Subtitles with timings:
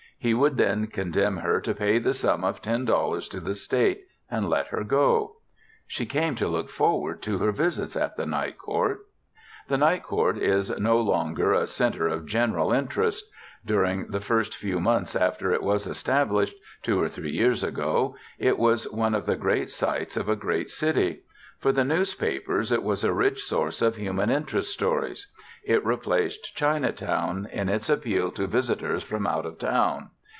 [0.23, 4.05] He would then condemn her to pay the sum of ten dollars to the State
[4.29, 5.37] and let her go.
[5.87, 8.99] She came to look forward to her visits at the Night Court.
[9.67, 13.31] The Night Court is no longer a center of general interest.
[13.65, 18.59] During the first few months after it was established, two or three years ago, it
[18.59, 21.23] was one of the great sights of a great city.
[21.59, 25.31] For the newspapers it was a rich source of human interest stories.
[25.63, 30.09] It replaced Chinatown in its appeal to visitors from out of town.